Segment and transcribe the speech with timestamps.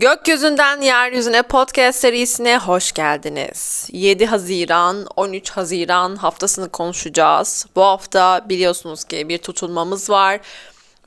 [0.00, 3.88] Gökyüzünden Yeryüzüne podcast serisine hoş geldiniz.
[3.92, 7.66] 7 Haziran, 13 Haziran haftasını konuşacağız.
[7.76, 10.40] Bu hafta biliyorsunuz ki bir tutulmamız var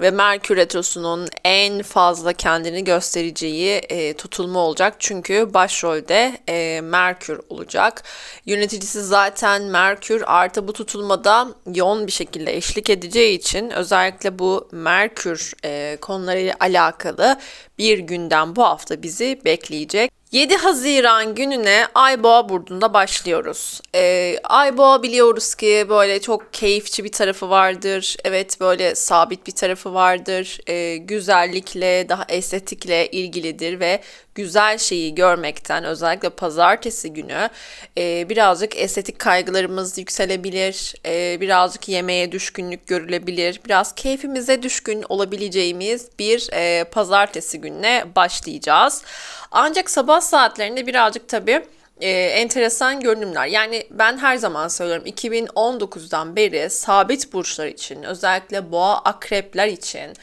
[0.01, 4.95] ve Merkür Retrosu'nun en fazla kendini göstereceği e, tutulma olacak.
[4.99, 8.03] Çünkü başrolde e, Merkür olacak.
[8.45, 15.53] Yöneticisi zaten Merkür artı bu tutulmada yoğun bir şekilde eşlik edeceği için özellikle bu Merkür
[15.65, 17.39] e, konularıyla alakalı
[17.77, 20.20] bir gündem bu hafta bizi bekleyecek.
[20.31, 23.81] 7 Haziran gününe Ayboğa Burcu'nda başlıyoruz.
[23.95, 28.17] Ee, Ayboğa biliyoruz ki böyle çok keyifçi bir tarafı vardır.
[28.25, 30.59] Evet böyle sabit bir tarafı vardır.
[30.67, 34.01] Ee, güzellikle, daha estetikle ilgilidir ve
[34.35, 37.49] güzel şeyi görmekten özellikle pazartesi günü
[37.97, 40.95] e, birazcık estetik kaygılarımız yükselebilir.
[41.05, 43.59] E, birazcık yemeğe düşkünlük görülebilir.
[43.65, 49.03] Biraz keyfimize düşkün olabileceğimiz bir e, pazartesi gününe başlayacağız.
[49.51, 51.61] Ancak sabah saatlerinde birazcık tabii
[52.01, 53.47] e, enteresan görünümler.
[53.47, 60.13] Yani ben her zaman söylüyorum 2019'dan beri sabit burçlar için özellikle boğa akrepler için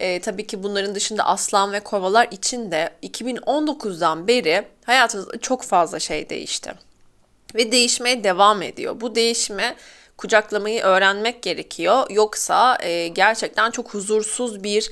[0.00, 5.98] e, tabii ki bunların dışında aslan ve kovalar için de 2019'dan beri hayatımızda çok fazla
[5.98, 6.72] şey değişti.
[7.54, 9.00] Ve değişmeye devam ediyor.
[9.00, 9.76] Bu değişime
[10.16, 12.10] kucaklamayı öğrenmek gerekiyor.
[12.10, 14.90] Yoksa e, gerçekten çok huzursuz bir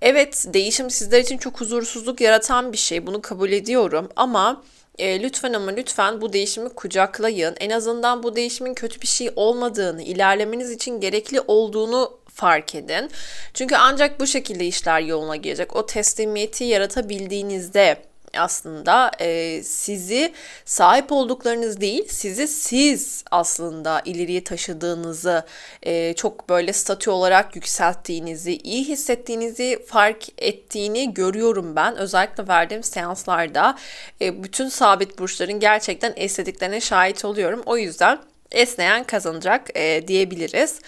[0.00, 3.06] Evet değişim sizler için çok huzursuzluk yaratan bir şey.
[3.06, 4.62] Bunu kabul ediyorum ama
[4.98, 7.54] e, lütfen ama lütfen bu değişimi kucaklayın.
[7.60, 13.10] En azından bu değişimin kötü bir şey olmadığını, ilerlemeniz için gerekli olduğunu fark edin.
[13.54, 15.76] Çünkü ancak bu şekilde işler yoluna girecek.
[15.76, 17.96] O teslimiyeti yaratabildiğinizde
[18.38, 20.32] aslında e, sizi
[20.64, 25.44] sahip olduklarınız değil, sizi siz aslında ileriye taşıdığınızı,
[25.82, 31.96] e, çok böyle statü olarak yükselttiğinizi, iyi hissettiğinizi fark ettiğini görüyorum ben.
[31.96, 33.78] Özellikle verdiğim seanslarda
[34.20, 37.62] e, bütün sabit burçların gerçekten esnediklerine şahit oluyorum.
[37.66, 38.18] O yüzden
[38.52, 40.80] esneyen kazanacak e, diyebiliriz.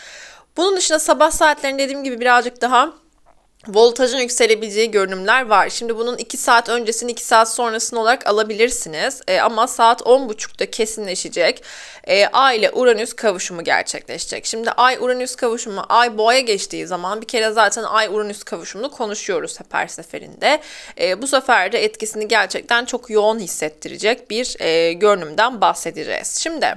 [0.59, 2.93] Bunun dışında sabah saatlerinde dediğim gibi birazcık daha
[3.69, 5.69] voltajın yükselebileceği görünümler var.
[5.71, 9.23] Şimdi bunun 2 saat öncesini 2 saat sonrasını olarak alabilirsiniz.
[9.29, 11.63] E, ama saat 10.30'da kesinleşecek.
[12.05, 14.47] E, Ay ile Uranüs kavuşumu gerçekleşecek.
[14.47, 19.61] Şimdi Ay Uranüs kavuşumu Ay boğaya geçtiği zaman bir kere zaten Ay Uranüs kavuşumunu konuşuyoruz
[19.61, 20.61] hep her seferinde.
[21.01, 26.39] E, bu sefer de etkisini gerçekten çok yoğun hissettirecek bir e, görünümden bahsedeceğiz.
[26.43, 26.75] Şimdi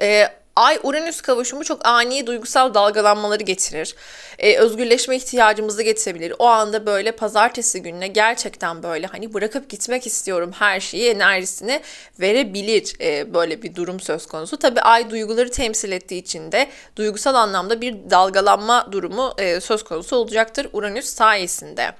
[0.00, 3.94] e, Ay-Uranüs kavuşumu çok ani duygusal dalgalanmaları getirir.
[4.38, 6.34] Ee, özgürleşme ihtiyacımızı getirebilir.
[6.38, 11.80] O anda böyle pazartesi gününe gerçekten böyle hani bırakıp gitmek istiyorum her şeyi enerjisini
[12.20, 14.56] verebilir ee, böyle bir durum söz konusu.
[14.56, 20.16] Tabi ay duyguları temsil ettiği için de duygusal anlamda bir dalgalanma durumu e, söz konusu
[20.16, 21.92] olacaktır Uranüs sayesinde.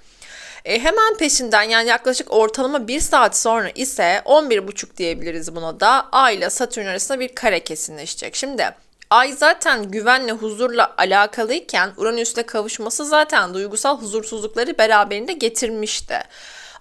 [0.64, 6.34] E, hemen peşinden yani yaklaşık ortalama 1 saat sonra ise 11.30 diyebiliriz buna da Ay
[6.36, 8.36] ile Satürn arasında bir kare kesinleşecek.
[8.36, 8.70] Şimdi
[9.10, 16.18] Ay zaten güvenle, huzurla alakalıyken Uranüs'le kavuşması zaten duygusal huzursuzlukları beraberinde getirmişti.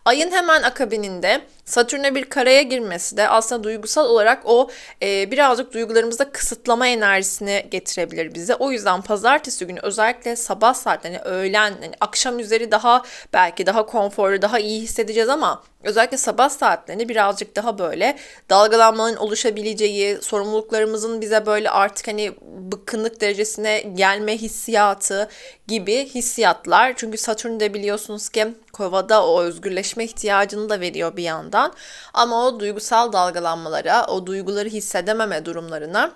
[0.05, 4.69] Ayın hemen akabininde Satürn'e bir karaya girmesi de aslında duygusal olarak o
[5.01, 8.55] e, birazcık duygularımızda kısıtlama enerjisini getirebilir bize.
[8.55, 13.03] O yüzden pazartesi günü özellikle sabah saatlerine, öğlen, yani akşam üzeri daha
[13.33, 18.17] belki daha konforlu, daha iyi hissedeceğiz ama özellikle sabah saatlerinde birazcık daha böyle
[18.49, 22.31] dalgalanmanın oluşabileceği, sorumluluklarımızın bize böyle artık hani
[22.71, 25.29] bıkkınlık derecesine gelme hissiyatı
[25.67, 26.93] gibi hissiyatlar.
[26.95, 31.73] Çünkü Satürn de biliyorsunuz ki kovada o özgürleşme ihtiyacını da veriyor bir yandan yandan
[32.13, 36.11] ama o duygusal dalgalanmalara, o duyguları hissedememe durumlarına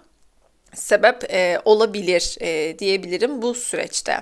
[0.74, 4.20] sebep e, olabilir e, diyebilirim bu süreçte.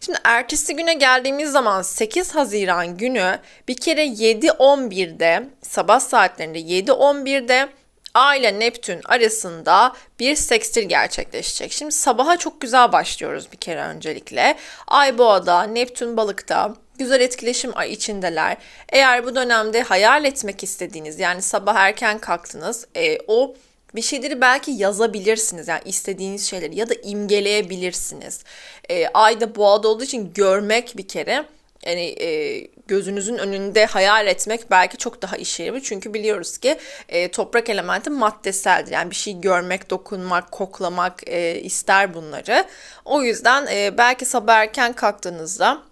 [0.00, 3.38] Şimdi ertesi güne geldiğimiz zaman 8 Haziran günü
[3.68, 7.68] bir kere 7.11'de sabah saatlerinde 7.11'de
[8.14, 11.72] A ile Neptün arasında bir sekstil gerçekleşecek.
[11.72, 14.56] Şimdi sabaha çok güzel başlıyoruz bir kere öncelikle.
[14.86, 18.56] Ay boğada, Neptün balıkta, güzel etkileşim içindeler.
[18.92, 23.54] Eğer bu dönemde hayal etmek istediğiniz yani sabah erken kalktınız e, o
[23.94, 28.44] bir şeyleri belki yazabilirsiniz yani istediğiniz şeyleri ya da imgeleyebilirsiniz.
[28.90, 31.44] E, ayda boğada olduğu için görmek bir kere
[31.86, 35.80] yani e, gözünüzün önünde hayal etmek belki çok daha işe yarar.
[35.80, 36.78] Çünkü biliyoruz ki
[37.08, 38.92] e, toprak elementi maddeseldir.
[38.92, 42.64] Yani bir şey görmek, dokunmak, koklamak e, ister bunları.
[43.04, 45.82] O yüzden e, belki sabah erken kalktığınızda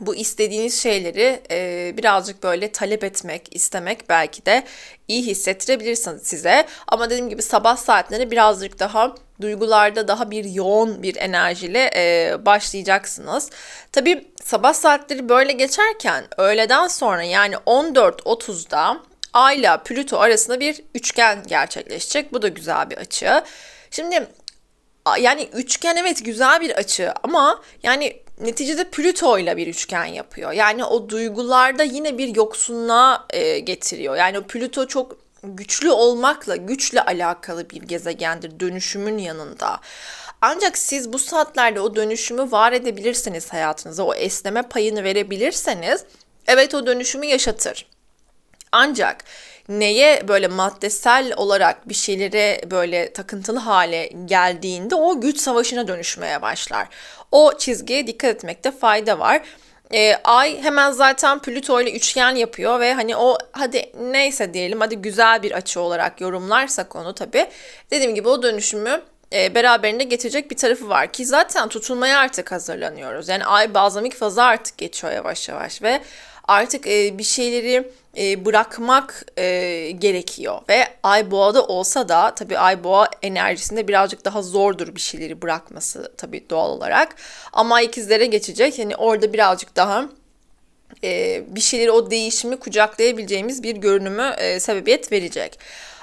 [0.00, 4.64] bu istediğiniz şeyleri e, birazcık böyle talep etmek, istemek belki de
[5.08, 6.66] iyi hissettirebilirsiniz size.
[6.88, 13.50] Ama dediğim gibi sabah saatleri birazcık daha duygularda daha bir yoğun bir enerjiyle e, başlayacaksınız.
[13.92, 19.00] Tabii sabah saatleri böyle geçerken öğleden sonra yani 14.30'da
[19.32, 22.32] Ay ile Plüto arasında bir üçgen gerçekleşecek.
[22.32, 23.42] Bu da güzel bir açı.
[23.90, 24.26] Şimdi
[25.20, 30.52] yani üçgen evet güzel bir açı ama yani neticede Plüto ile bir üçgen yapıyor.
[30.52, 34.16] Yani o duygularda yine bir yoksunluğa e, getiriyor.
[34.16, 39.80] Yani Plüto çok güçlü olmakla, güçle alakalı bir gezegendir dönüşümün yanında.
[40.40, 46.04] Ancak siz bu saatlerde o dönüşümü var edebilirseniz hayatınıza, o esneme payını verebilirseniz
[46.46, 47.86] evet o dönüşümü yaşatır.
[48.72, 49.24] Ancak
[49.68, 56.88] neye böyle maddesel olarak bir şeylere böyle takıntılı hale geldiğinde o güç savaşına dönüşmeye başlar.
[57.32, 59.42] O çizgiye dikkat etmekte fayda var.
[59.94, 64.96] E, ay hemen zaten Plüto ile üçgen yapıyor ve hani o hadi neyse diyelim hadi
[64.96, 67.46] güzel bir açı olarak yorumlarsak onu tabi.
[67.90, 73.28] Dediğim gibi o dönüşümü e, beraberinde getirecek bir tarafı var ki zaten tutulmaya artık hazırlanıyoruz.
[73.28, 76.00] Yani ay bazamik fazı artık geçiyor yavaş yavaş ve
[76.44, 82.84] artık e, bir şeyleri e, bırakmak e, gerekiyor ve ay boğada olsa da tabii ay
[82.84, 87.16] boğa enerjisinde birazcık daha zordur bir şeyleri bırakması tabii doğal olarak
[87.52, 90.08] ama ikizlere geçecek yani orada birazcık daha
[91.04, 95.58] e, bir şeyleri o değişimi kucaklayabileceğimiz bir görünümü e, sebebiyet verecek.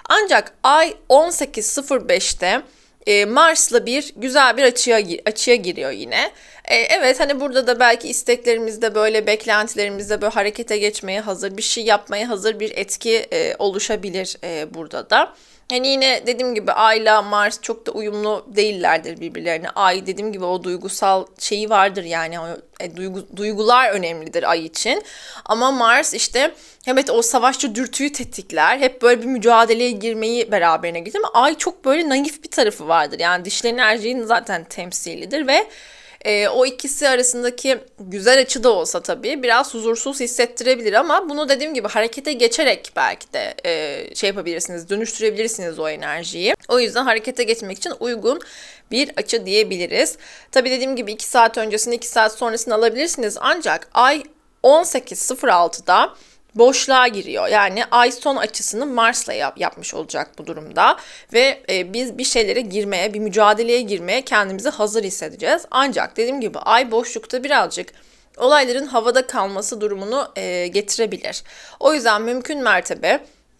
[0.09, 2.61] Ancak ay 18.05'te
[3.07, 6.31] e, Mars'la bir güzel bir açıya açıya giriyor yine.
[6.69, 11.85] E, evet hani burada da belki isteklerimizde böyle beklentilerimizde böyle harekete geçmeye hazır bir şey
[11.85, 15.33] yapmaya hazır bir etki e, oluşabilir e, burada da.
[15.69, 19.69] Hani yine dediğim gibi Ayla Mars çok da uyumlu değillerdir birbirlerine.
[19.69, 22.45] Ay dediğim gibi o duygusal şeyi vardır yani o,
[22.79, 25.03] e, duygu, duygular önemlidir Ay için.
[25.45, 26.53] Ama Mars işte
[26.87, 28.79] evet o savaşçı dürtüyü tetikler.
[28.79, 33.19] Hep böyle bir mücadeleye girmeyi beraberine getirir Ay çok böyle naif bir tarafı vardır.
[33.19, 35.65] Yani dişli enerjinin zaten temsilidir ve
[36.25, 41.73] e, o ikisi arasındaki güzel açı da olsa tabii biraz huzursuz hissettirebilir ama bunu dediğim
[41.73, 46.53] gibi harekete geçerek belki de e, şey yapabilirsiniz, dönüştürebilirsiniz o enerjiyi.
[46.67, 48.39] O yüzden harekete geçmek için uygun
[48.91, 50.17] bir açı diyebiliriz.
[50.51, 54.23] Tabii dediğim gibi 2 saat öncesini 2 saat sonrasını alabilirsiniz ancak ay
[54.63, 56.15] 18.06'da
[56.55, 57.47] boşluğa giriyor.
[57.47, 60.97] Yani ay son açısını Mars'la yap, yapmış olacak bu durumda
[61.33, 65.61] ve e, biz bir şeylere girmeye, bir mücadeleye girmeye kendimizi hazır hissedeceğiz.
[65.71, 67.89] Ancak dediğim gibi ay boşlukta birazcık
[68.37, 71.43] olayların havada kalması durumunu e, getirebilir.
[71.79, 73.19] O yüzden mümkün mertebe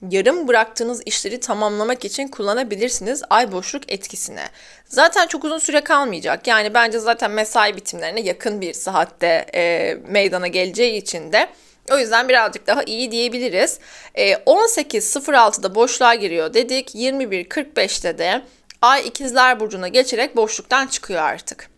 [0.09, 4.45] yarım bıraktığınız işleri tamamlamak için kullanabilirsiniz ay boşluk etkisine.
[4.86, 6.47] Zaten çok uzun süre kalmayacak.
[6.47, 11.50] Yani bence zaten mesai bitimlerine yakın bir saatte e, meydana geleceği için de
[11.91, 13.80] o yüzden birazcık daha iyi diyebiliriz.
[14.15, 16.95] E, 18.06'da boşluğa giriyor dedik.
[16.95, 18.41] 21.45'te de
[18.81, 21.69] Ay ikizler burcuna geçerek boşluktan çıkıyor artık.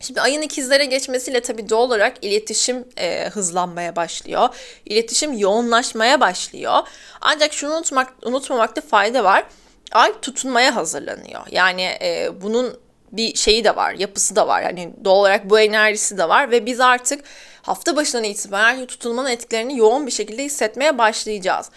[0.00, 4.48] Şimdi ayın ikizlere geçmesiyle tabii doğal olarak iletişim e, hızlanmaya başlıyor.
[4.86, 6.78] İletişim yoğunlaşmaya başlıyor.
[7.20, 9.44] Ancak şunu unutmak, unutmamakta fayda var.
[9.92, 11.40] Ay tutunmaya hazırlanıyor.
[11.50, 12.78] Yani e, bunun
[13.12, 14.62] bir şeyi de var, yapısı da var.
[14.62, 17.24] Yani doğal olarak bu enerjisi de var ve biz artık
[17.64, 21.70] hafta başından itibaren tutulmanın etkilerini yoğun bir şekilde hissetmeye başlayacağız.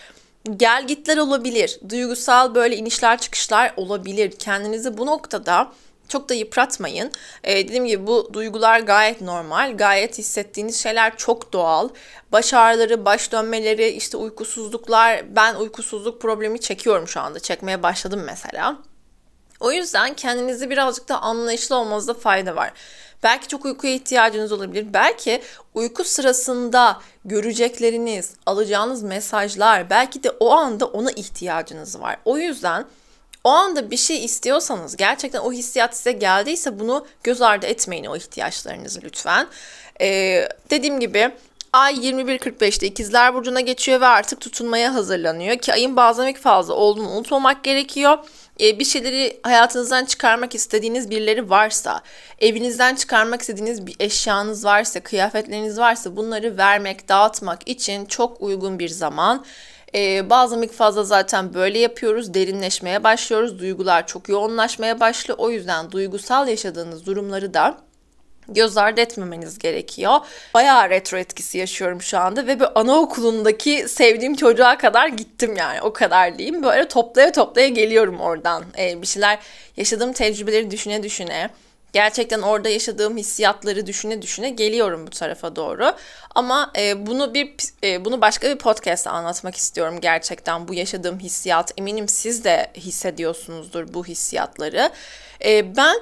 [0.58, 4.32] Gel gitler olabilir, duygusal böyle inişler çıkışlar olabilir.
[4.32, 5.72] Kendinizi bu noktada
[6.08, 7.12] çok da yıpratmayın.
[7.44, 9.78] Ee, dediğim gibi bu duygular gayet normal.
[9.78, 11.90] Gayet hissettiğiniz şeyler çok doğal.
[12.32, 15.36] Baş ağrıları, baş dönmeleri, işte uykusuzluklar.
[15.36, 17.40] Ben uykusuzluk problemi çekiyorum şu anda.
[17.40, 18.78] Çekmeye başladım mesela.
[19.60, 22.74] O yüzden kendinizi birazcık da anlayışlı olmanızda fayda var.
[23.24, 24.88] Belki çok uykuya ihtiyacınız olabilir.
[24.94, 25.42] Belki
[25.74, 32.18] uyku sırasında görecekleriniz, alacağınız mesajlar, belki de o anda ona ihtiyacınız var.
[32.26, 32.86] O yüzden
[33.44, 38.16] o anda bir şey istiyorsanız, gerçekten o hissiyat size geldiyse bunu göz ardı etmeyin o
[38.16, 39.48] ihtiyaçlarınızı lütfen.
[40.02, 41.32] Ee, dediğim gibi
[41.74, 47.64] Ay 21.45'te ikizler burcuna geçiyor ve artık tutunmaya hazırlanıyor ki ayın bazamik fazla olduğunu unutmamak
[47.64, 48.18] gerekiyor
[48.60, 52.02] bir şeyleri hayatınızdan çıkarmak istediğiniz birileri varsa,
[52.40, 58.90] evinizden çıkarmak istediğiniz bir eşyanız varsa, kıyafetleriniz varsa bunları vermek, dağıtmak için çok uygun bir
[58.90, 59.46] zaman.
[59.96, 62.34] Ee, bazı fazla zaten böyle yapıyoruz.
[62.34, 63.60] Derinleşmeye başlıyoruz.
[63.60, 65.40] Duygular çok yoğunlaşmaya başlıyor.
[65.40, 67.87] O yüzden duygusal yaşadığınız durumları da
[68.50, 70.20] göz ardı etmemeniz gerekiyor.
[70.54, 75.94] Bayağı retro etkisi yaşıyorum şu anda ve bir anaokulundaki sevdiğim çocuğa kadar gittim yani o
[75.94, 76.64] kadar diyeyim.
[76.64, 78.64] Böyle toplaya toplaya geliyorum oradan.
[78.78, 79.40] Ee, bir şeyler
[79.78, 81.50] yaşadığım tecrübeleri düşüne düşüne
[81.94, 85.94] Gerçekten orada yaşadığım hissiyatları düşüne düşüne geliyorum bu tarafa doğru.
[86.36, 91.74] Ama e, bunu bir e, bunu başka bir podcast'ta anlatmak istiyorum gerçekten bu yaşadığım hissiyat.
[91.78, 94.90] Eminim siz de hissediyorsunuzdur bu hissiyatları.
[95.46, 95.96] E, ben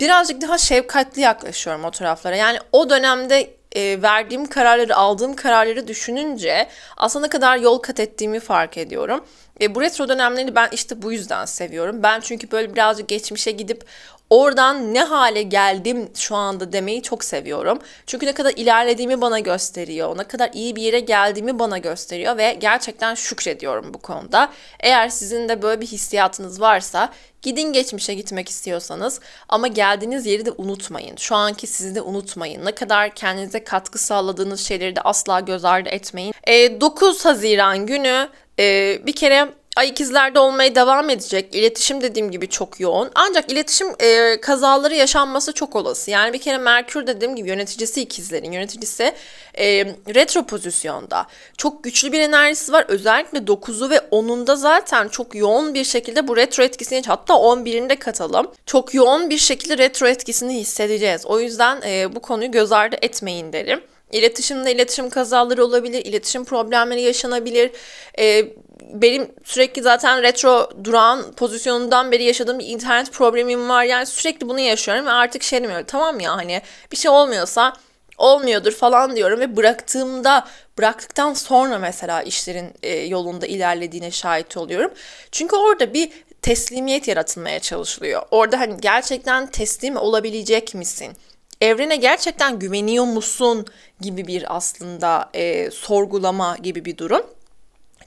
[0.00, 2.36] birazcık daha şefkatli yaklaşıyorum o taraflara.
[2.36, 8.78] Yani o dönemde e, verdiğim kararları, aldığım kararları düşününce aslında kadar yol kat ettiğimi fark
[8.78, 9.24] ediyorum.
[9.60, 12.02] E, bu retro dönemlerini ben işte bu yüzden seviyorum.
[12.02, 13.84] Ben çünkü böyle birazcık geçmişe gidip
[14.30, 17.78] oradan ne hale geldim şu anda demeyi çok seviyorum.
[18.06, 20.18] Çünkü ne kadar ilerlediğimi bana gösteriyor.
[20.18, 24.52] Ne kadar iyi bir yere geldiğimi bana gösteriyor ve gerçekten şükrediyorum bu konuda.
[24.80, 27.12] Eğer sizin de böyle bir hissiyatınız varsa
[27.42, 31.16] Gidin geçmişe gitmek istiyorsanız ama geldiğiniz yeri de unutmayın.
[31.16, 32.64] Şu anki sizi de unutmayın.
[32.64, 36.34] Ne kadar kendinize katkı sağladığınız şeyleri de asla göz ardı etmeyin.
[36.44, 38.28] E, 9 Haziran günü
[38.60, 41.54] e, bir kere Ay ikizlerde olmaya devam edecek.
[41.54, 43.10] İletişim dediğim gibi çok yoğun.
[43.14, 46.10] Ancak iletişim e, kazaları yaşanması çok olası.
[46.10, 48.52] Yani bir kere Merkür dediğim gibi yöneticisi ikizlerin.
[48.52, 49.12] Yöneticisi
[49.58, 51.26] e, retro pozisyonda.
[51.56, 52.84] Çok güçlü bir enerjisi var.
[52.88, 58.50] Özellikle 9'u ve 10'unda zaten çok yoğun bir şekilde bu retro etkisini hatta 11'inde katalım.
[58.66, 61.26] Çok yoğun bir şekilde retro etkisini hissedeceğiz.
[61.26, 63.80] O yüzden e, bu konuyu göz ardı etmeyin derim.
[64.12, 67.70] İletişimde iletişim kazaları olabilir, iletişim problemleri yaşanabilir.
[68.18, 68.44] Ee,
[68.92, 73.84] benim sürekli zaten retro duran pozisyonundan beri yaşadığım bir internet problemim var.
[73.84, 75.86] Yani sürekli bunu yaşıyorum ve artık şey demiyorum.
[75.88, 76.62] Tamam ya hani
[76.92, 77.72] bir şey olmuyorsa
[78.18, 80.48] olmuyordur falan diyorum ve bıraktığımda
[80.78, 84.90] bıraktıktan sonra mesela işlerin e, yolunda ilerlediğine şahit oluyorum.
[85.32, 86.10] Çünkü orada bir
[86.42, 88.22] teslimiyet yaratılmaya çalışılıyor.
[88.30, 91.16] Orada hani gerçekten teslim olabilecek misin?
[91.60, 93.66] Evrene gerçekten güveniyor musun
[94.00, 97.22] gibi bir aslında e, sorgulama gibi bir durum.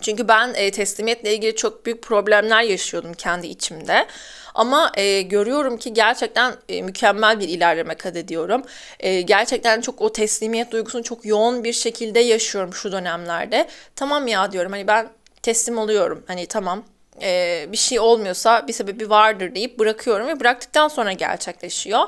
[0.01, 4.07] Çünkü ben e, teslimiyetle ilgili çok büyük problemler yaşıyordum kendi içimde.
[4.55, 8.63] Ama e, görüyorum ki gerçekten e, mükemmel bir ilerleme kat ediyorum.
[8.99, 13.67] E, gerçekten çok o teslimiyet duygusunu çok yoğun bir şekilde yaşıyorum şu dönemlerde.
[13.95, 15.07] Tamam ya diyorum hani ben
[15.41, 16.23] teslim oluyorum.
[16.27, 16.83] Hani tamam
[17.21, 22.03] e, bir şey olmuyorsa bir sebebi vardır deyip bırakıyorum ve bıraktıktan sonra gerçekleşiyor.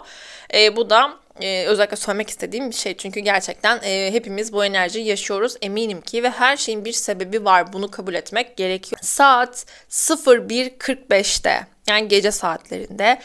[0.53, 2.97] E, bu da e, özellikle söylemek istediğim bir şey.
[2.97, 7.73] Çünkü gerçekten e, hepimiz bu enerjiyi yaşıyoruz eminim ki ve her şeyin bir sebebi var.
[7.73, 8.99] Bunu kabul etmek gerekiyor.
[9.03, 13.19] Saat 01.45'te yani gece saatlerinde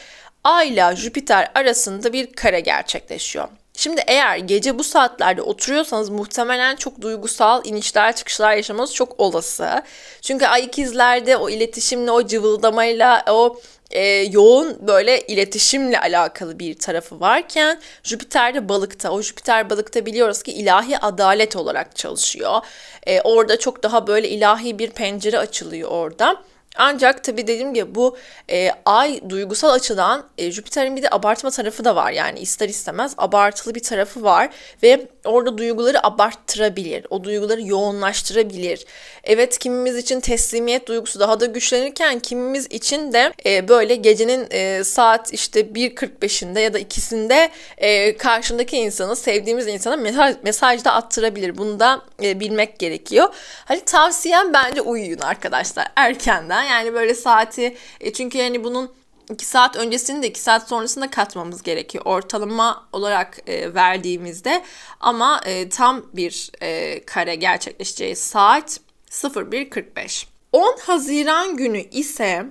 [0.44, 3.48] Ay ile Jüpiter arasında bir kare gerçekleşiyor.
[3.74, 9.82] Şimdi eğer gece bu saatlerde oturuyorsanız muhtemelen çok duygusal inişler çıkışlar yaşamanız çok olası.
[10.22, 13.60] Çünkü ay ikizlerde o iletişimle, o cıvıldamayla, o
[13.90, 19.10] e, yoğun böyle iletişimle alakalı bir tarafı varken Jüpiter de balıkta.
[19.10, 22.60] O Jüpiter balıkta biliyoruz ki ilahi adalet olarak çalışıyor.
[23.06, 26.36] E, orada çok daha böyle ilahi bir pencere açılıyor orada.
[26.76, 28.16] Ancak tabii dediğim gibi bu
[28.50, 32.12] e, ay duygusal açıdan e, Jüpiter'in bir de abartma tarafı da var.
[32.12, 34.50] Yani ister istemez abartılı bir tarafı var
[34.82, 37.06] ve orada duyguları abarttırabilir.
[37.10, 38.84] O duyguları yoğunlaştırabilir.
[39.24, 44.84] Evet kimimiz için teslimiyet duygusu daha da güçlenirken kimimiz için de e, böyle gecenin e,
[44.84, 51.58] saat işte 1.45'inde ya da ikisinde e, karşındaki insanı sevdiğimiz insana mesaj, mesaj da attırabilir.
[51.58, 53.28] Bunu da e, bilmek gerekiyor.
[53.64, 56.62] Hani tavsiyem bence uyuyun arkadaşlar erkenden.
[56.62, 58.99] Yani böyle saati e, çünkü yani bunun
[59.30, 62.04] 2 saat öncesini de 2 saat sonrasında katmamız gerekiyor.
[62.06, 64.62] Ortalama olarak e, verdiğimizde
[65.00, 70.26] ama e, tam bir e, kare gerçekleşeceği saat 01.45.
[70.52, 72.46] 10 Haziran günü ise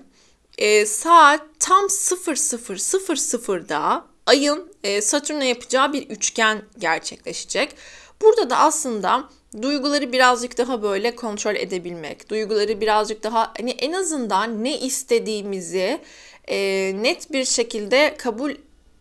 [0.58, 7.76] e, saat tam 00.00'da ayın e, Satürn'e yapacağı bir üçgen gerçekleşecek.
[8.22, 9.30] Burada da aslında
[9.62, 16.02] duyguları birazcık daha böyle kontrol edebilmek, duyguları birazcık daha hani en azından ne istediğimizi
[16.50, 18.56] e, net bir şekilde kabul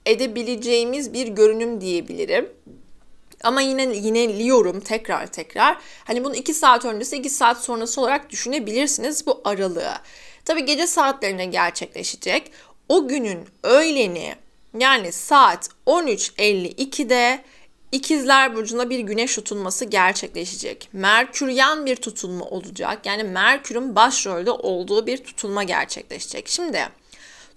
[0.06, 2.48] edebileceğimiz bir görünüm diyebilirim.
[3.42, 5.76] Ama yine yineliyorum tekrar tekrar.
[6.04, 9.94] Hani bunu 2 saat öncesi 2 saat sonrası olarak düşünebilirsiniz bu aralığı.
[10.44, 12.52] Tabi gece saatlerine gerçekleşecek.
[12.88, 14.34] O günün öğleni
[14.78, 17.44] yani saat 13.52'de
[17.92, 20.88] İkizler Burcu'na bir güneş tutulması gerçekleşecek.
[20.92, 23.06] Merküryen bir tutulma olacak.
[23.06, 26.48] Yani Merkür'ün başrolde olduğu bir tutulma gerçekleşecek.
[26.48, 26.88] Şimdi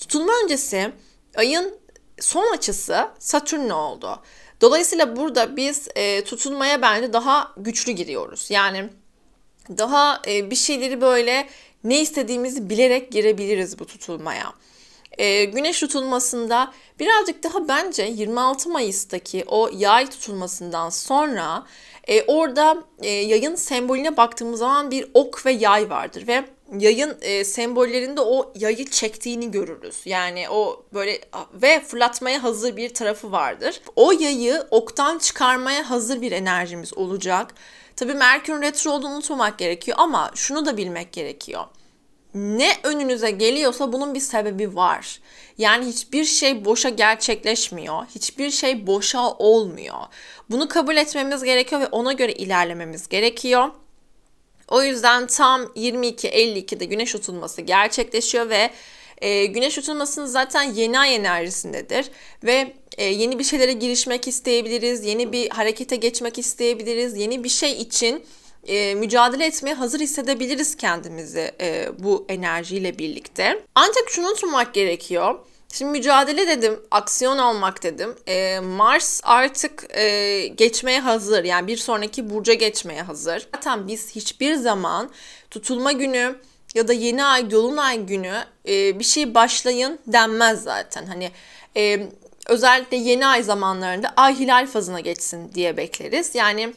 [0.02, 0.92] tutulma öncesi
[1.36, 1.74] ayın
[2.20, 4.20] son açısı Satürn'le oldu.
[4.62, 8.48] Dolayısıyla burada biz e, tutulmaya bence daha güçlü giriyoruz.
[8.52, 8.90] Yani
[9.70, 11.48] daha e, bir şeyleri böyle
[11.84, 14.54] ne istediğimizi bilerek girebiliriz bu tutulmaya.
[15.18, 21.66] E, güneş tutulmasında birazcık daha bence 26 Mayıs'taki o yay tutulmasından sonra
[22.08, 26.46] e, orada e, yayın sembolüne baktığımız zaman bir ok ve yay vardır ve
[26.80, 30.02] yayın e, sembollerinde o yayı çektiğini görürüz.
[30.06, 31.22] Yani o böyle
[31.54, 33.82] ve fırlatmaya hazır bir tarafı vardır.
[33.96, 37.56] O yayı oktan çıkarmaya hazır bir enerjimiz olacak.
[37.96, 41.64] Tabii Merkür retro olduğunu unutmamak gerekiyor ama şunu da bilmek gerekiyor.
[42.34, 45.20] Ne önünüze geliyorsa bunun bir sebebi var.
[45.58, 48.06] Yani hiçbir şey boşa gerçekleşmiyor.
[48.16, 49.98] Hiçbir şey boşa olmuyor.
[50.50, 53.70] Bunu kabul etmemiz gerekiyor ve ona göre ilerlememiz gerekiyor.
[54.72, 58.70] O yüzden tam 22.52'de güneş tutulması gerçekleşiyor ve
[59.22, 62.06] e, güneş tutulmasının zaten yeni ay enerjisindedir
[62.44, 67.72] ve e, yeni bir şeylere girişmek isteyebiliriz, yeni bir harekete geçmek isteyebiliriz, yeni bir şey
[67.72, 68.24] için
[68.68, 73.64] e, mücadele etmeye hazır hissedebiliriz kendimizi e, bu enerjiyle birlikte.
[73.76, 75.40] Ancak şunu unutmamak gerekiyor.
[75.74, 78.16] Şimdi mücadele dedim, aksiyon almak dedim.
[78.28, 81.44] E, Mars artık e, geçmeye hazır.
[81.44, 83.48] Yani bir sonraki burca geçmeye hazır.
[83.56, 85.10] Zaten biz hiçbir zaman
[85.52, 86.36] tutulma günü
[86.76, 91.06] ya da yeni ay, dolunay günü e, bir şey başlayın denmez zaten.
[91.06, 91.32] Hani
[91.78, 92.08] e,
[92.48, 96.36] özellikle yeni ay zamanlarında ay hilal fazına geçsin diye bekleriz.
[96.36, 96.74] Yani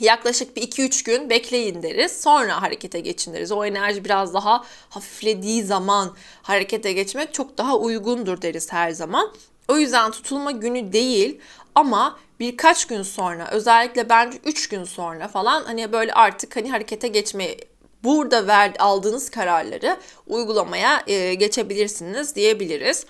[0.00, 2.20] yaklaşık bir 2-3 gün bekleyin deriz.
[2.22, 3.52] Sonra harekete geçin deriz.
[3.52, 9.32] O enerji biraz daha hafiflediği zaman harekete geçmek çok daha uygundur deriz her zaman.
[9.68, 11.40] O yüzden tutulma günü değil
[11.74, 17.08] ama birkaç gün sonra özellikle bence 3 gün sonra falan hani böyle artık hani harekete
[17.08, 17.56] geçmeye
[18.04, 19.96] burada ver, aldığınız kararları
[20.26, 23.06] uygulamaya e, geçebilirsiniz diyebiliriz.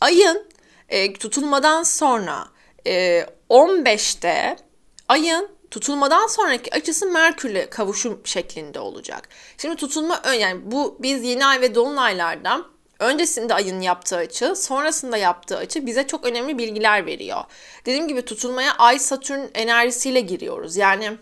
[0.00, 0.46] Ayın
[0.88, 2.48] e, tutulmadan sonra
[2.86, 4.56] e, 15'te
[5.08, 9.28] ayın tutulmadan sonraki açısı Merkür'le kavuşum şeklinde olacak.
[9.58, 12.66] Şimdi tutulma yani bu biz yeni ay ve dolunaylardan
[12.98, 17.44] öncesinde ayın yaptığı açı, sonrasında yaptığı açı bize çok önemli bilgiler veriyor.
[17.86, 20.76] Dediğim gibi tutulmaya ay Satürn enerjisiyle giriyoruz.
[20.76, 21.18] Yani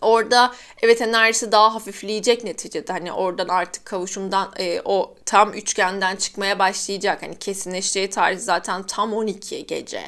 [0.00, 2.92] orada evet enerjisi daha hafifleyecek neticede.
[2.92, 7.22] Hani oradan artık kavuşumdan e, o tam üçgenden çıkmaya başlayacak.
[7.22, 10.02] Hani kesinleşeceği tarih zaten tam 12 gece.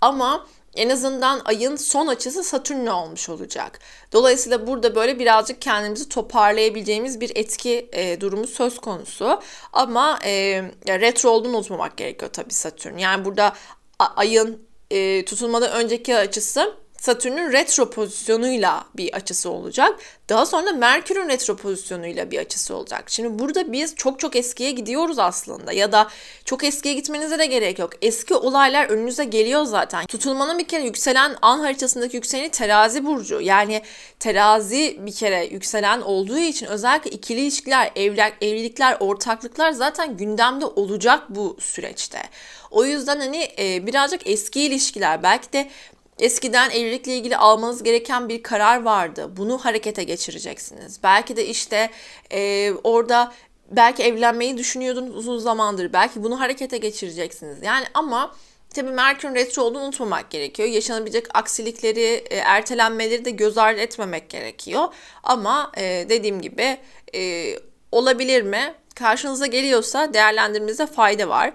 [0.00, 3.78] Ama en azından ayın son açısı Satürn'le olmuş olacak.
[4.12, 9.40] Dolayısıyla burada böyle birazcık kendimizi toparlayabileceğimiz bir etki e, durumu söz konusu.
[9.72, 12.98] Ama e, retro olduğunu unutmamak gerekiyor tabii Satürn.
[12.98, 13.52] Yani burada
[13.98, 19.98] ayın e, tutulmadan önceki açısı Satürn'ün retro pozisyonuyla bir açısı olacak.
[20.28, 23.04] Daha sonra Merkür'ün retro pozisyonuyla bir açısı olacak.
[23.06, 26.08] Şimdi burada biz çok çok eskiye gidiyoruz aslında ya da
[26.44, 27.90] çok eskiye gitmenize de gerek yok.
[28.02, 30.06] Eski olaylar önünüze geliyor zaten.
[30.06, 33.40] Tutulmanın bir kere yükselen an haritasındaki yükseleni terazi burcu.
[33.40, 33.82] Yani
[34.20, 41.22] terazi bir kere yükselen olduğu için özellikle ikili ilişkiler, evlilik, evlilikler, ortaklıklar zaten gündemde olacak
[41.28, 42.22] bu süreçte.
[42.70, 45.68] O yüzden hani e, birazcık eski ilişkiler belki de
[46.18, 49.36] Eskiden evlilikle ilgili almanız gereken bir karar vardı.
[49.36, 51.02] Bunu harekete geçireceksiniz.
[51.02, 51.90] Belki de işte
[52.32, 53.32] e, orada
[53.70, 55.92] belki evlenmeyi düşünüyordunuz uzun zamandır.
[55.92, 57.62] Belki bunu harekete geçireceksiniz.
[57.62, 58.34] Yani ama
[58.74, 60.68] tabii Merkür retro olduğunu unutmamak gerekiyor.
[60.68, 64.88] Yaşanabilecek aksilikleri, e, ertelenmeleri de göz ardı etmemek gerekiyor.
[65.22, 66.78] Ama e, dediğim gibi
[67.14, 67.52] e,
[67.92, 68.74] olabilir mi?
[68.94, 71.52] Karşınıza geliyorsa değerlendirmenize fayda var.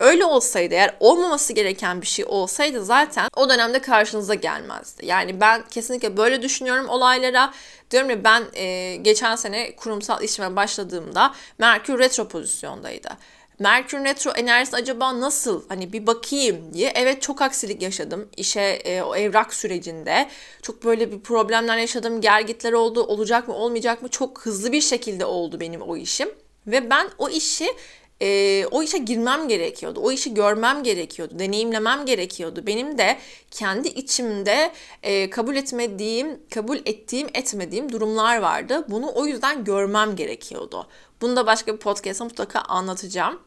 [0.00, 5.06] Öyle olsaydı eğer olmaması gereken bir şey olsaydı zaten o dönemde karşınıza gelmezdi.
[5.06, 7.54] Yani ben kesinlikle böyle düşünüyorum olaylara.
[7.90, 13.08] Diyorum ya ben e, geçen sene kurumsal işime başladığımda Merkür retro pozisyondaydı.
[13.58, 15.68] Merkür retro enerjisi acaba nasıl?
[15.68, 16.92] Hani bir bakayım diye.
[16.94, 20.28] Evet çok aksilik yaşadım işe e, o evrak sürecinde.
[20.62, 22.20] Çok böyle bir problemler yaşadım.
[22.20, 23.02] Gergitler oldu.
[23.02, 24.08] Olacak mı olmayacak mı?
[24.08, 26.28] Çok hızlı bir şekilde oldu benim o işim.
[26.66, 27.68] Ve ben o işi
[28.22, 30.00] e, o işe girmem gerekiyordu.
[30.00, 31.38] O işi görmem gerekiyordu.
[31.38, 32.66] Deneyimlemem gerekiyordu.
[32.66, 33.18] Benim de
[33.50, 34.72] kendi içimde
[35.02, 38.86] e, kabul etmediğim, kabul ettiğim, etmediğim durumlar vardı.
[38.88, 40.86] Bunu o yüzden görmem gerekiyordu.
[41.20, 43.40] Bunu da başka bir podcast'a mutlaka anlatacağım.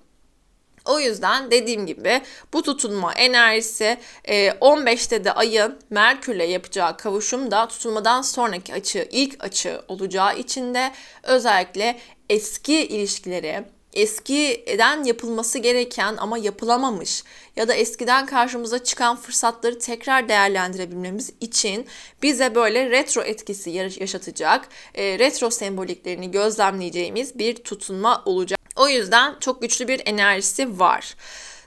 [0.86, 2.22] O yüzden dediğim gibi
[2.54, 9.44] bu tutunma enerjisi 15'te e, de ayın Merkür'le yapacağı kavuşum da tutulmadan sonraki açı, ilk
[9.44, 10.92] açı olacağı için de
[11.24, 12.00] özellikle
[12.30, 17.23] eski ilişkileri, eskiden yapılması gereken ama yapılamamış
[17.56, 21.88] ya da eskiden karşımıza çıkan fırsatları tekrar değerlendirebilmemiz için
[22.23, 28.60] bize böyle retro etkisi yaşatacak, e, retro semboliklerini gözlemleyeceğimiz bir tutunma olacak.
[28.76, 31.15] O yüzden çok güçlü bir enerjisi var.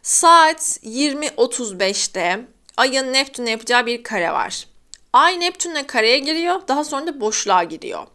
[0.03, 2.41] Saat 20.35'te
[2.77, 4.67] Ay'ın Neptün'e yapacağı bir kare var.
[5.13, 8.07] Ay Neptün'le kareye giriyor, daha sonra da boşluğa giriyor.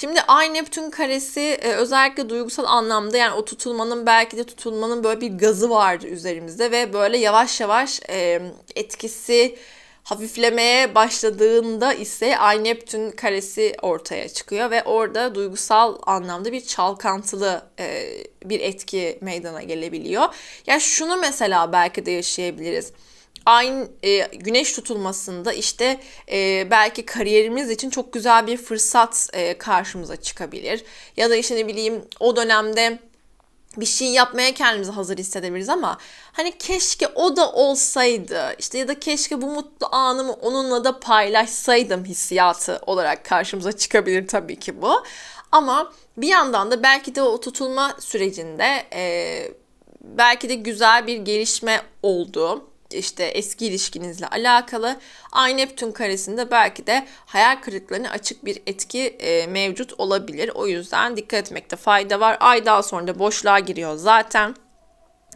[0.00, 5.20] Şimdi Ay Neptün karesi e, özellikle duygusal anlamda yani o tutulmanın belki de tutulmanın böyle
[5.20, 8.42] bir gazı vardı üzerimizde ve böyle yavaş yavaş e,
[8.76, 9.58] etkisi
[10.04, 18.08] hafiflemeye başladığında ise Ay Neptün karesi ortaya çıkıyor ve orada duygusal anlamda bir çalkantılı e,
[18.44, 20.22] bir etki meydana gelebiliyor.
[20.22, 20.30] Ya
[20.66, 22.92] yani şunu mesela belki de yaşayabiliriz
[23.46, 26.00] aynı e, güneş tutulmasında işte
[26.32, 30.84] e, belki kariyerimiz için çok güzel bir fırsat e, karşımıza çıkabilir.
[31.16, 32.98] Ya da işte ne bileyim o dönemde
[33.76, 35.98] bir şey yapmaya kendimizi hazır hissedebiliriz ama
[36.32, 42.04] hani keşke o da olsaydı işte ya da keşke bu mutlu anımı onunla da paylaşsaydım
[42.04, 45.04] hissiyatı olarak karşımıza çıkabilir tabii ki bu.
[45.52, 49.52] Ama bir yandan da belki de o tutulma sürecinde e,
[50.00, 54.96] belki de güzel bir gelişme oldu işte eski ilişkinizle alakalı
[55.32, 60.50] Ay Neptün karesinde belki de hayal kırıklarına açık bir etki e, mevcut olabilir.
[60.54, 62.36] O yüzden dikkat etmekte fayda var.
[62.40, 64.54] Ay daha sonra da boşluğa giriyor zaten.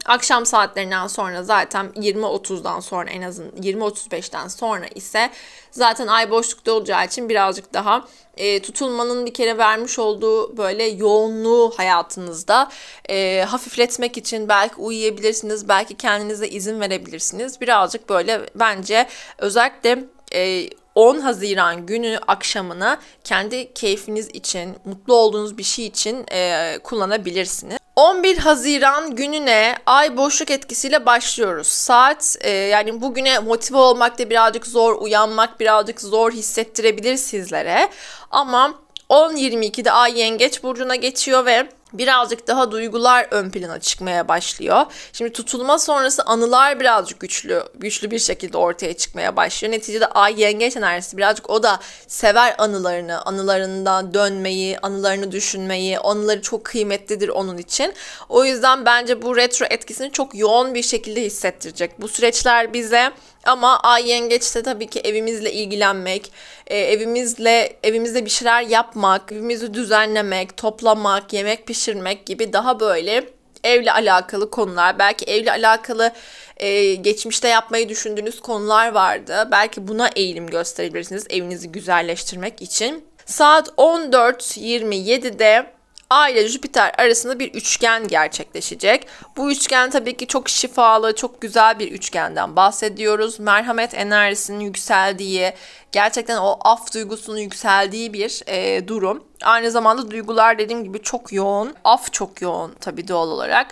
[0.05, 5.29] Akşam saatlerinden sonra zaten 20.30'dan sonra en azından 20.35'ten sonra ise
[5.71, 11.73] zaten ay boşlukta olacağı için birazcık daha e, tutulmanın bir kere vermiş olduğu böyle yoğunluğu
[11.77, 12.69] hayatınızda
[13.09, 17.61] e, hafifletmek için belki uyuyabilirsiniz, belki kendinize izin verebilirsiniz.
[17.61, 20.03] Birazcık böyle bence özellikle
[20.33, 27.84] e, 10 Haziran günü akşamını kendi keyfiniz için, mutlu olduğunuz bir şey için e, kullanabilirsiniz.
[27.95, 31.67] 11 Haziran gününe ay boşluk etkisiyle başlıyoruz.
[31.67, 37.89] Saat e, yani bugüne motive olmak da birazcık zor, uyanmak birazcık zor hissettirebilir sizlere.
[38.31, 38.73] Ama
[39.09, 44.85] 10.22'de ay yengeç burcuna geçiyor ve birazcık daha duygular ön plana çıkmaya başlıyor.
[45.13, 49.73] Şimdi tutulma sonrası anılar birazcık güçlü güçlü bir şekilde ortaya çıkmaya başlıyor.
[49.73, 56.65] Neticede ay yengeç enerjisi birazcık o da sever anılarını, anılarından dönmeyi, anılarını düşünmeyi, anıları çok
[56.65, 57.93] kıymetlidir onun için.
[58.29, 62.01] O yüzden bence bu retro etkisini çok yoğun bir şekilde hissettirecek.
[62.01, 63.11] Bu süreçler bize
[63.45, 66.31] ama ay yengeçte tabii ki evimizle ilgilenmek,
[66.67, 73.29] e, evimizle evimizde bir şeyler yapmak, evimizi düzenlemek, toplamak, yemek pişirmek gibi daha böyle
[73.63, 76.11] evle alakalı konular, belki evle alakalı
[76.57, 79.47] e, geçmişte yapmayı düşündüğünüz konular vardı.
[79.51, 83.05] Belki buna eğilim gösterebilirsiniz evinizi güzelleştirmek için.
[83.25, 85.74] Saat 14.27'de
[86.09, 89.07] Ay ile Jüpiter arasında bir üçgen gerçekleşecek.
[89.37, 93.39] Bu üçgen tabii ki çok şifalı, çok güzel bir üçgenden bahsediyoruz.
[93.39, 95.53] Merhamet enerjisinin yükseldiği,
[95.91, 99.23] gerçekten o af duygusunun yükseldiği bir e, durum.
[99.43, 103.67] Aynı zamanda duygular dediğim gibi çok yoğun, af çok yoğun tabii doğal olarak.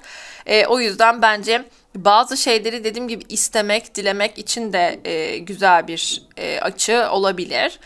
[0.46, 1.66] E, o yüzden bence
[1.96, 7.80] bazı şeyleri dediğim gibi istemek, dilemek için de e, güzel bir e, açı olabilir.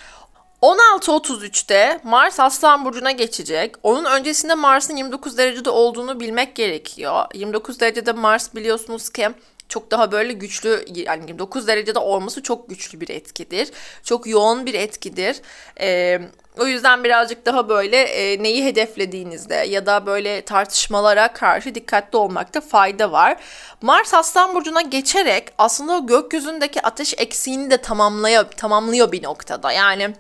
[0.62, 3.76] 16.33'te Mars Aslan Burcu'na geçecek.
[3.84, 7.26] Onun öncesinde Mars'ın 29 derecede olduğunu bilmek gerekiyor.
[7.34, 9.30] 29 derecede Mars biliyorsunuz ki
[9.70, 13.72] çok daha böyle güçlü yani 29 derecede olması çok güçlü bir etkidir.
[14.04, 15.42] Çok yoğun bir etkidir.
[15.82, 16.22] Ee,
[16.60, 22.62] o yüzden birazcık daha böyle e, neyi hedeflediğinizde ya da böyle tartışmalara karşı dikkatli olmakta
[22.62, 23.38] fayda var.
[23.82, 29.72] Mars Aslan Burcu'na geçerek aslında gökyüzündeki ateş eksiğini de tamamlıyor, tamamlıyor bir noktada.
[29.72, 30.14] Yani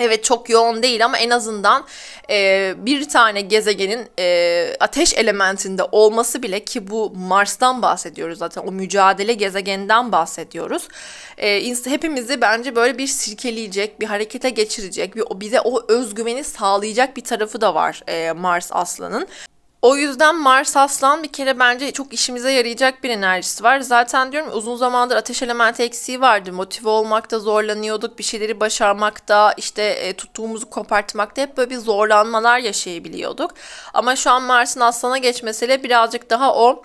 [0.00, 1.84] Evet çok yoğun değil ama en azından
[2.30, 8.72] e, bir tane gezegenin e, ateş elementinde olması bile ki bu Mars'tan bahsediyoruz zaten o
[8.72, 10.88] mücadele gezegeninden bahsediyoruz.
[11.38, 17.24] E, hepimizi bence böyle bir sirkeleyecek, bir harekete geçirecek, bir bize o özgüveni sağlayacak bir
[17.24, 19.28] tarafı da var e, Mars Aslan'ın.
[19.86, 23.80] O yüzden Mars Aslan bir kere bence çok işimize yarayacak bir enerjisi var.
[23.80, 26.52] Zaten diyorum uzun zamandır ateş elementi eksiği vardı.
[26.52, 28.18] Motive olmakta zorlanıyorduk.
[28.18, 33.50] Bir şeyleri başarmakta, işte e, tuttuğumuzu kopartmakta hep böyle bir zorlanmalar yaşayabiliyorduk.
[33.94, 36.82] Ama şu an Mars'ın Aslan'a geçmesiyle birazcık daha o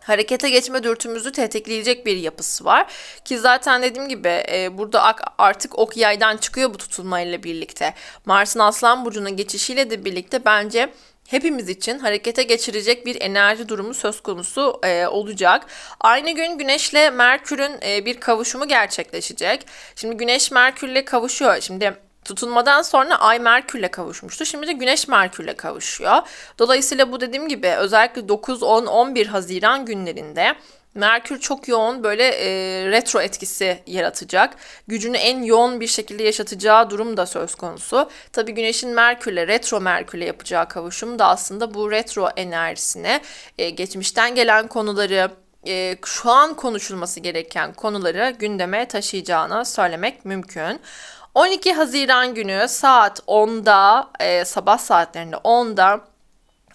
[0.00, 2.86] harekete geçme dürtümüzü tetikleyecek bir yapısı var.
[3.24, 7.94] Ki zaten dediğim gibi e, burada artık ok yaydan çıkıyor bu tutulmayla birlikte.
[8.24, 10.92] Mars'ın Aslan Burcu'nun geçişiyle de birlikte bence
[11.28, 15.66] hepimiz için harekete geçirecek bir enerji durumu söz konusu e, olacak.
[16.00, 19.66] Aynı gün Güneş'le Merkür'ün e, bir kavuşumu gerçekleşecek.
[19.96, 21.60] Şimdi Güneş Merkür'le kavuşuyor.
[21.60, 24.44] Şimdi Tutulmadan sonra Ay Merkür'le kavuşmuştu.
[24.44, 26.16] Şimdi de Güneş Merkür'le kavuşuyor.
[26.58, 30.54] Dolayısıyla bu dediğim gibi özellikle 9, 10, 11 Haziran günlerinde
[30.98, 32.48] Merkür çok yoğun böyle e,
[32.90, 34.56] retro etkisi yaratacak.
[34.88, 38.10] Gücünü en yoğun bir şekilde yaşatacağı durum da söz konusu.
[38.32, 43.20] Tabii Güneş'in Merkür'le, retro Merkür'le yapacağı kavuşum da aslında bu retro enerjisine
[43.58, 45.30] e, geçmişten gelen konuları,
[45.66, 50.80] e, şu an konuşulması gereken konuları gündeme taşıyacağını söylemek mümkün.
[51.34, 56.00] 12 Haziran günü saat 10'da, e, sabah saatlerinde 10'da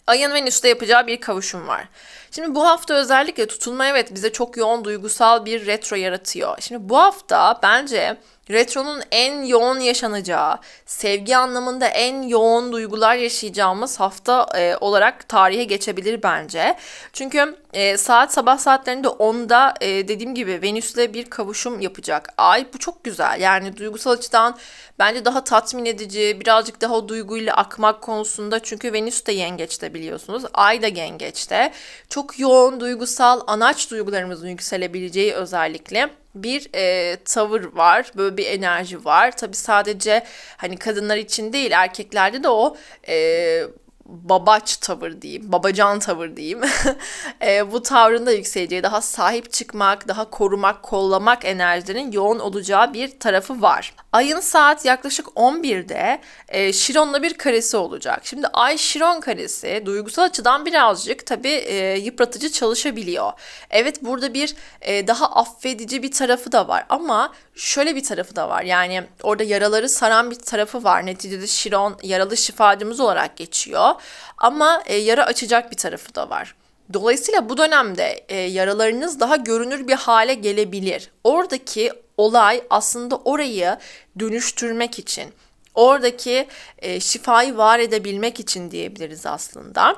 [0.08, 1.88] Ayın Venüs'te yapacağı bir kavuşum var.
[2.36, 6.58] Şimdi bu hafta özellikle tutulma evet bize çok yoğun duygusal bir retro yaratıyor.
[6.60, 8.18] Şimdi bu hafta bence
[8.50, 16.24] Retro'nun en yoğun yaşanacağı, sevgi anlamında en yoğun duygular yaşayacağımız hafta e, olarak tarihe geçebilir
[16.24, 16.78] bence.
[17.14, 22.30] Çünkü e, saat sabah saatlerinde 10'da e, dediğim gibi Venüs'le bir kavuşum yapacak.
[22.38, 23.42] Ay bu çok güzel.
[23.42, 24.58] Yani duygusal açıdan
[25.00, 30.44] bence daha tatmin edici, birazcık daha duyguyla akmak konusunda çünkü Venüs de yengeçte biliyorsunuz.
[30.54, 31.72] Ay da yengeçte.
[32.10, 39.38] Çok yoğun duygusal anaç duygularımızın yükselebileceği özellikle bir e, tavır var, böyle bir enerji var.
[39.38, 40.24] Tabi sadece
[40.58, 43.64] hani kadınlar için değil, erkeklerde de o e,
[44.06, 46.62] babaç tavır diyeyim, babacan tavır diyeyim.
[47.46, 53.20] e, bu tavrın da yükseleceği, daha sahip çıkmak, daha korumak, kollamak enerjilerin yoğun olacağı bir
[53.20, 53.94] tarafı var.
[54.12, 58.22] Ayın saat yaklaşık 11'de e, Şiron'la bir karesi olacak.
[58.24, 63.32] Şimdi Ay Şiron karesi duygusal açıdan birazcık tabii e, yıpratıcı çalışabiliyor.
[63.70, 68.50] Evet burada bir e, daha affedici bir tarafı da var ama şöyle bir tarafı da
[68.50, 68.64] var.
[68.64, 71.06] Yani orada yaraları saran bir tarafı var.
[71.06, 73.92] Neticede Şiron yaralı şifacımız olarak geçiyor.
[74.38, 76.56] Ama e, yara açacak bir tarafı da var.
[76.94, 81.12] Dolayısıyla bu dönemde e, yaralarınız daha görünür bir hale gelebilir.
[81.24, 83.78] Oradaki olay aslında orayı
[84.20, 85.34] dönüştürmek için,
[85.76, 86.48] oradaki
[86.80, 89.96] e, şifayı var edebilmek için diyebiliriz aslında.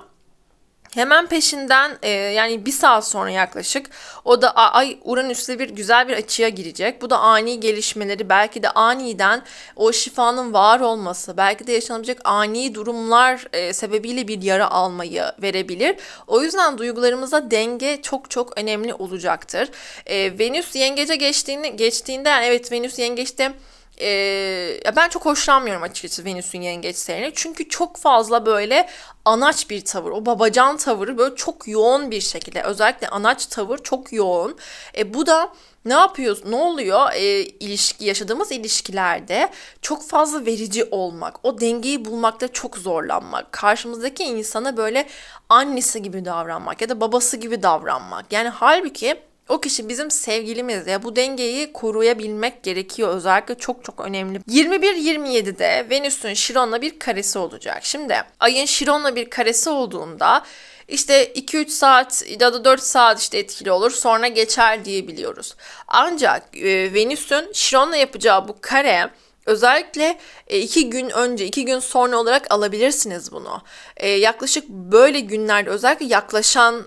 [0.95, 3.89] Hemen peşinden e, yani bir saat sonra yaklaşık
[4.25, 7.01] o da Ay Uranüs'le bir güzel bir açıya girecek.
[7.01, 9.41] Bu da ani gelişmeleri belki de aniden
[9.75, 15.95] o şifanın var olması belki de yaşanabilecek ani durumlar e, sebebiyle bir yara almayı verebilir.
[16.27, 19.69] O yüzden duygularımıza denge çok çok önemli olacaktır.
[20.05, 23.53] E, Venüs yengece geçtiğinde, geçtiğinde yani evet Venüs yengeçte
[24.01, 27.31] ee, ben çok hoşlanmıyorum açıkçası Venüs'ün yengeç seyrini.
[27.35, 28.89] Çünkü çok fazla böyle
[29.25, 30.11] anaç bir tavır.
[30.11, 32.63] O babacan tavırı böyle çok yoğun bir şekilde.
[32.63, 34.57] Özellikle anaç tavır çok yoğun.
[34.97, 35.51] E, bu da
[35.85, 36.45] ne yapıyoruz?
[36.45, 37.11] Ne oluyor?
[37.13, 39.49] E, ilişki yaşadığımız ilişkilerde
[39.81, 45.07] çok fazla verici olmak, o dengeyi bulmakta çok zorlanmak, karşımızdaki insana böyle
[45.49, 48.31] annesi gibi davranmak ya da babası gibi davranmak.
[48.31, 54.39] Yani halbuki o kişi bizim sevgilimiz ya bu dengeyi koruyabilmek gerekiyor özellikle çok çok önemli.
[54.39, 57.79] 21-27'de Venüs'ün Şiron'la bir karesi olacak.
[57.81, 60.45] Şimdi ayın Şiron'la bir karesi olduğunda
[60.87, 65.55] işte 2-3 saat ya da 4 saat işte etkili olur sonra geçer diyebiliyoruz.
[65.87, 69.09] Ancak e, Venüs'ün Şiron'la yapacağı bu kare
[69.45, 73.61] Özellikle e, iki gün önce, iki gün sonra olarak alabilirsiniz bunu.
[73.97, 76.85] E, yaklaşık böyle günlerde özellikle yaklaşan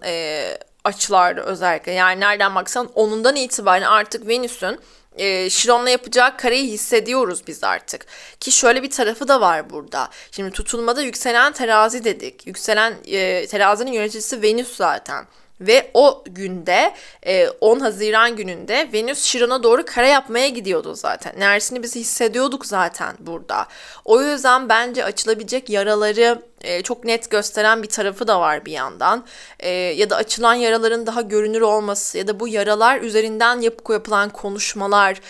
[0.88, 4.81] açılarda özellikle yani nereden baksan onundan itibaren artık Venüs'ün
[5.18, 8.07] e, Şiron'la yapacağı kareyi hissediyoruz biz artık.
[8.40, 10.09] Ki şöyle bir tarafı da var burada.
[10.31, 12.46] Şimdi tutulmada yükselen terazi dedik.
[12.46, 15.24] Yükselen e, terazinin yöneticisi Venüs zaten.
[15.61, 16.94] Ve o günde
[17.61, 21.33] 10 e, Haziran gününde Venüs Şiron'a doğru kare yapmaya gidiyordu zaten.
[21.37, 23.66] Enerjisini biz hissediyorduk zaten burada.
[24.05, 29.25] O yüzden bence açılabilecek yaraları e, çok net gösteren bir tarafı da var bir yandan.
[29.61, 34.31] E, ya da açılan yaraların daha görünür olması ya da bu yaralar üzerinden yapıp yapılan
[34.31, 35.21] konuşmalar,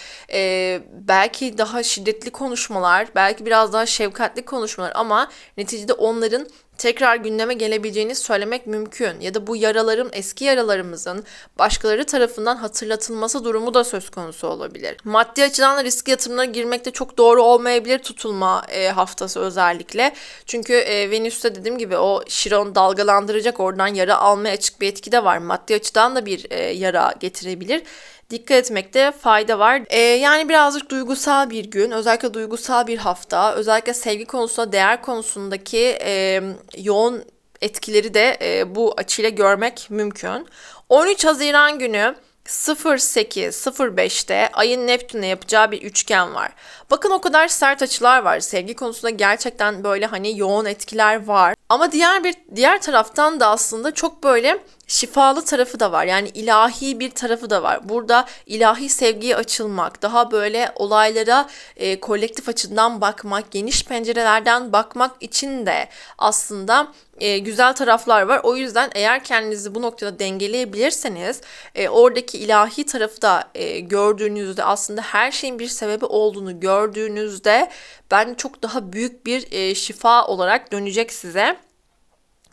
[1.08, 6.46] belki daha şiddetli konuşmalar, belki biraz daha şefkatli konuşmalar ama neticede onların
[6.78, 9.20] tekrar gündeme gelebileceğini söylemek mümkün.
[9.20, 11.24] Ya da bu yaralarım eski yaralarımızın
[11.58, 14.96] başkaları tarafından hatırlatılması durumu da söz konusu olabilir.
[15.04, 20.14] Maddi açıdan da risk yatırımına girmekte çok doğru olmayabilir tutulma e, haftası özellikle.
[20.46, 25.24] Çünkü e, Venüs'te dediğim gibi o Şiron dalgalandıracak oradan yara almaya açık bir etki de
[25.24, 25.38] var.
[25.38, 27.82] Maddi açıdan da bir e, yara getirebilir
[28.30, 29.82] dikkat etmekte fayda var.
[29.88, 35.98] Ee, yani birazcık duygusal bir gün, özellikle duygusal bir hafta, özellikle sevgi konusunda, değer konusundaki
[36.02, 36.42] e,
[36.78, 37.24] yoğun
[37.60, 40.46] etkileri de e, bu açıyla görmek mümkün.
[40.88, 42.14] 13 Haziran günü
[42.48, 46.52] 08-05'te ayın Neptün'e yapacağı bir üçgen var.
[46.90, 48.40] Bakın o kadar sert açılar var.
[48.40, 51.54] Sevgi konusunda gerçekten böyle hani yoğun etkiler var.
[51.68, 54.58] Ama diğer bir diğer taraftan da aslında çok böyle
[54.88, 56.04] şifalı tarafı da var.
[56.04, 57.88] Yani ilahi bir tarafı da var.
[57.88, 65.66] Burada ilahi sevgiye açılmak, daha böyle olaylara e, kolektif açıdan bakmak, geniş pencerelerden bakmak için
[65.66, 68.40] de aslında e, güzel taraflar var.
[68.42, 71.40] O yüzden eğer kendinizi bu noktada dengeleyebilirseniz
[71.74, 77.70] e, oradaki ilahi tarafı da e, gördüğünüzde aslında her şeyin bir sebebi olduğunu gördüğünüzde
[78.10, 81.56] ben çok daha büyük bir e, şifa olarak dönecek size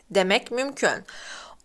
[0.09, 1.05] demek mümkün.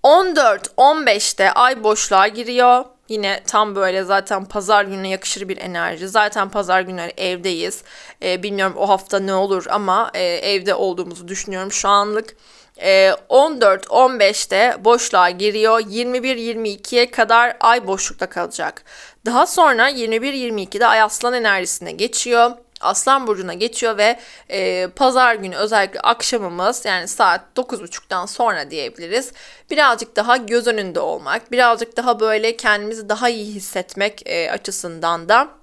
[0.05, 2.85] 14-15'te ay boşluğa giriyor.
[3.09, 6.09] Yine tam böyle zaten pazar gününe yakışır bir enerji.
[6.09, 7.83] Zaten pazar günleri evdeyiz.
[8.23, 12.37] Ee, bilmiyorum o hafta ne olur ama e, evde olduğumuzu düşünüyorum şu anlık.
[12.81, 15.81] 14-15'te ee, boşluğa giriyor.
[15.81, 18.83] 21-22'ye kadar ay boşlukta kalacak.
[19.27, 22.51] Daha sonra 21-22'de ay aslan enerjisine geçiyor.
[22.81, 29.33] Aslan Burcu'na geçiyor ve e, pazar günü özellikle akşamımız yani saat 9.30'dan sonra diyebiliriz.
[29.71, 35.60] Birazcık daha göz önünde olmak, birazcık daha böyle kendimizi daha iyi hissetmek e, açısından da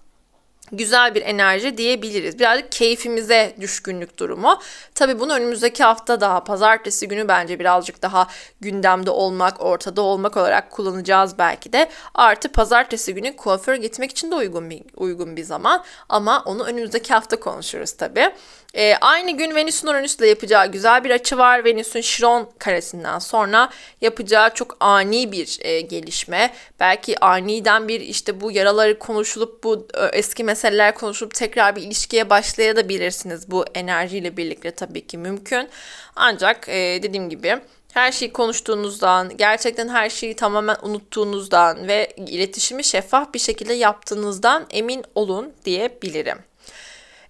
[0.71, 2.39] güzel bir enerji diyebiliriz.
[2.39, 4.59] Birazcık keyfimize düşkünlük durumu.
[4.95, 8.27] Tabi bunu önümüzdeki hafta daha pazartesi günü bence birazcık daha
[8.61, 11.89] gündemde olmak, ortada olmak olarak kullanacağız belki de.
[12.13, 15.83] Artı pazartesi günü kuaför gitmek için de uygun bir, uygun bir zaman.
[16.09, 18.29] Ama onu önümüzdeki hafta konuşuruz tabi.
[18.77, 21.65] E, aynı gün Venüs'ün Uranüs'le yapacağı güzel bir açı var.
[21.65, 23.69] Venüs'ün Şiron karesinden sonra
[24.01, 26.53] yapacağı çok ani bir e, gelişme.
[26.79, 32.29] Belki aniden bir işte bu yaraları konuşulup bu e, eski meseleler konuşulup tekrar bir ilişkiye
[32.29, 33.51] başlayabilirsiniz.
[33.51, 35.69] Bu enerjiyle birlikte tabii ki mümkün.
[36.15, 37.57] Ancak e, dediğim gibi
[37.93, 45.03] her şeyi konuştuğunuzdan, gerçekten her şeyi tamamen unuttuğunuzdan ve iletişimi şeffaf bir şekilde yaptığınızdan emin
[45.15, 46.37] olun diyebilirim.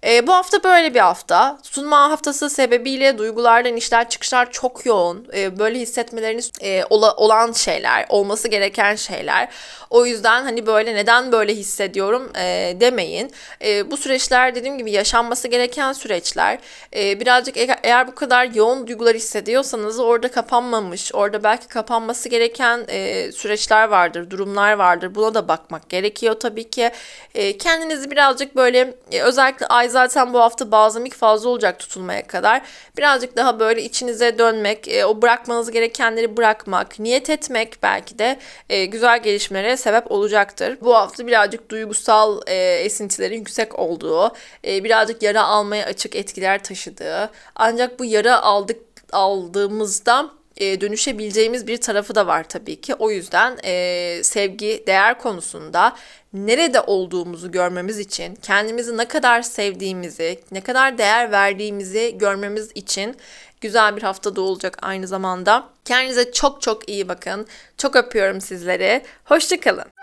[0.06, 1.58] E, bu hafta böyle bir hafta.
[1.62, 5.26] Sunma haftası sebebiyle duygulardan işler çıkışlar çok yoğun.
[5.36, 9.48] E, böyle hissetmeleriniz e, ola, olan şeyler, olması gereken şeyler.
[9.90, 13.30] O yüzden hani böyle neden böyle hissediyorum e, demeyin.
[13.64, 16.58] E, bu süreçler dediğim gibi yaşanması gereken süreçler.
[16.96, 22.84] E, birazcık e- eğer bu kadar yoğun duygular hissediyorsanız orada kapanmamış, orada belki kapanması gereken
[22.88, 25.14] e, süreçler vardır, durumlar vardır.
[25.14, 26.90] Buna da bakmak gerekiyor tabii ki.
[27.34, 32.62] E, kendinizi birazcık böyle e, özellikle ay zaten bu hafta bazımik fazla olacak tutulmaya kadar.
[32.96, 38.84] Birazcık daha böyle içinize dönmek, e, o bırakmanız gerekenleri bırakmak, niyet etmek belki de e,
[38.84, 40.78] güzel gelişmelere sebep olacaktır.
[40.80, 44.32] Bu hafta birazcık duygusal e, esintilerin yüksek olduğu,
[44.64, 47.30] e, birazcık yara almaya açık etkiler taşıdığı.
[47.54, 48.80] Ancak bu yara aldık
[49.12, 52.94] aldığımızda e, dönüşebileceğimiz bir tarafı da var tabii ki.
[52.94, 55.96] O yüzden e, sevgi, değer konusunda
[56.32, 63.16] nerede olduğumuzu görmemiz için, kendimizi ne kadar sevdiğimizi, ne kadar değer verdiğimizi görmemiz için
[63.60, 65.68] güzel bir haftada olacak aynı zamanda.
[65.84, 67.46] Kendinize çok çok iyi bakın.
[67.78, 69.02] Çok öpüyorum sizleri.
[69.24, 69.97] Hoşçakalın.